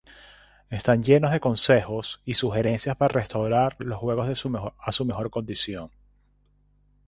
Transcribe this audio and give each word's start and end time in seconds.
Están 0.71 1.03
llenos 1.03 1.31
de 1.31 1.39
consejos 1.39 2.21
y 2.25 2.33
sugerencias 2.33 2.95
para 2.95 3.13
restaurar 3.13 3.75
los 3.77 3.99
juegos 3.99 4.29
a 4.29 4.91
su 4.91 5.05
mejor 5.05 5.29
condición. 5.29 5.91